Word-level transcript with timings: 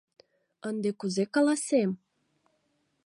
Ынде 0.69 0.89
кузе 0.99 1.23
каласем? 1.33 1.91